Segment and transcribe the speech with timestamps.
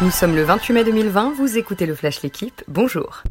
[0.00, 3.22] Nous sommes le 28 mai 2020, vous écoutez le Flash L'équipe, bonjour.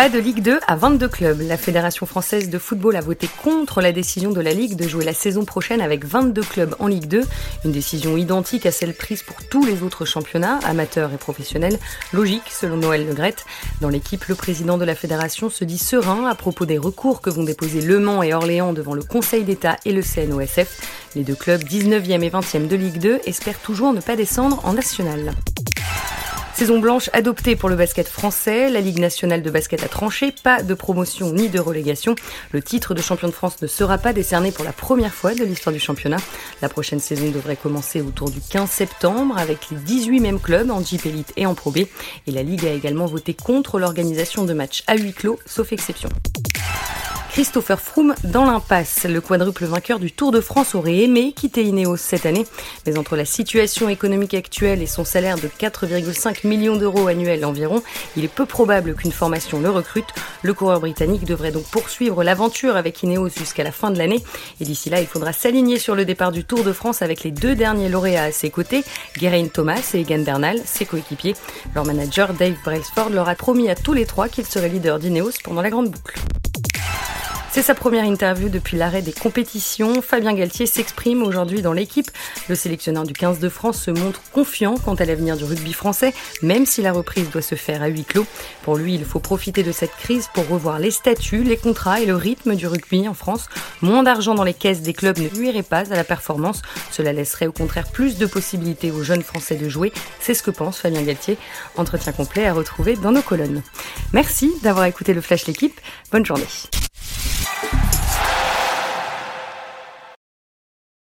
[0.00, 1.42] Pas de Ligue 2 à 22 clubs.
[1.42, 5.04] La Fédération française de football a voté contre la décision de la Ligue de jouer
[5.04, 7.22] la saison prochaine avec 22 clubs en Ligue 2.
[7.66, 11.78] Une décision identique à celle prise pour tous les autres championnats, amateurs et professionnels.
[12.14, 13.44] Logique, selon Noël Legrette.
[13.82, 17.28] Dans l'équipe, le président de la Fédération se dit serein à propos des recours que
[17.28, 20.80] vont déposer Le Mans et Orléans devant le Conseil d'État et le CNOSF.
[21.14, 24.72] Les deux clubs 19e et 20e de Ligue 2 espèrent toujours ne pas descendre en
[24.72, 25.34] national.
[26.60, 28.68] Saison blanche adoptée pour le basket français.
[28.68, 30.30] La Ligue nationale de basket a tranché.
[30.30, 32.14] Pas de promotion ni de relégation.
[32.52, 35.42] Le titre de champion de France ne sera pas décerné pour la première fois de
[35.42, 36.18] l'histoire du championnat.
[36.60, 40.84] La prochaine saison devrait commencer autour du 15 septembre avec les 18 mêmes clubs en
[40.84, 41.78] Jeep Elite et en Pro B.
[42.26, 46.10] Et la Ligue a également voté contre l'organisation de matchs à huis clos, sauf exception.
[47.32, 49.04] Christopher Froome dans l'impasse.
[49.04, 52.44] Le quadruple vainqueur du Tour de France aurait aimé quitter Ineos cette année,
[52.86, 57.82] mais entre la situation économique actuelle et son salaire de 4,5 millions d'euros annuels environ,
[58.16, 60.08] il est peu probable qu'une formation le recrute.
[60.42, 64.24] Le coureur britannique devrait donc poursuivre l'aventure avec Ineos jusqu'à la fin de l'année.
[64.60, 67.30] Et d'ici là, il faudra s'aligner sur le départ du Tour de France avec les
[67.30, 68.82] deux derniers lauréats à ses côtés,
[69.16, 71.36] Geraint Thomas et Egan Bernal, ses coéquipiers.
[71.76, 75.38] Leur manager Dave Brailsford leur a promis à tous les trois qu'ils seraient leaders d'Ineos
[75.44, 76.18] pendant la grande boucle.
[77.52, 80.00] C'est sa première interview depuis l'arrêt des compétitions.
[80.02, 82.08] Fabien Galtier s'exprime aujourd'hui dans l'équipe.
[82.48, 86.14] Le sélectionneur du 15 de France se montre confiant quant à l'avenir du rugby français,
[86.42, 88.24] même si la reprise doit se faire à huis clos.
[88.62, 92.06] Pour lui, il faut profiter de cette crise pour revoir les statuts, les contrats et
[92.06, 93.48] le rythme du rugby en France.
[93.82, 96.62] Moins d'argent dans les caisses des clubs ne nuirait pas à la performance.
[96.92, 99.92] Cela laisserait au contraire plus de possibilités aux jeunes Français de jouer.
[100.20, 101.36] C'est ce que pense Fabien Galtier.
[101.76, 103.62] Entretien complet à retrouver dans nos colonnes.
[104.12, 105.80] Merci d'avoir écouté le Flash L'équipe.
[106.12, 106.46] Bonne journée.